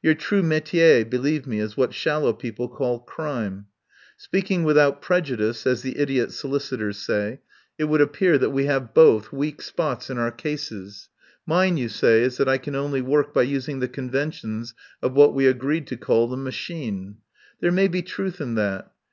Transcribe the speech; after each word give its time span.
Your 0.00 0.14
true 0.14 0.44
metier, 0.44 1.04
believe 1.04 1.44
me, 1.44 1.58
is 1.58 1.76
what 1.76 1.92
shallow 1.92 2.32
people 2.32 2.68
call 2.68 3.00
crime. 3.00 3.66
Speaking 4.16 4.62
'with 4.62 4.78
out 4.78 5.02
prejudice,' 5.02 5.66
as 5.66 5.82
the 5.82 5.98
idiot 5.98 6.30
solicitors 6.30 6.98
say, 6.98 7.40
it 7.76 7.86
198 7.86 7.86
THE 7.86 7.86
POWER 7.88 7.88
HOUSE 7.90 7.90
would 7.90 8.00
appear 8.00 8.38
that 8.38 8.54
we 8.54 8.64
have 8.66 8.94
both 8.94 9.32
weak 9.32 9.60
spots 9.60 10.08
in 10.08 10.18
our 10.18 10.30
cases. 10.30 11.08
Mine, 11.46 11.76
you 11.76 11.88
say, 11.88 12.22
is 12.22 12.36
that 12.36 12.48
I 12.48 12.58
can 12.58 12.76
only 12.76 13.00
work 13.00 13.34
by 13.34 13.42
using 13.42 13.80
the 13.80 13.88
conventions 13.88 14.72
of 15.02 15.14
what 15.14 15.34
we 15.34 15.46
agreed 15.48 15.88
to 15.88 15.96
call 15.96 16.28
the 16.28 16.36
Machine. 16.36 17.16
There 17.60 17.72
may 17.72 17.88
be 17.88 18.02
truth 18.02 18.40
in 18.40 18.54
that. 18.54 18.92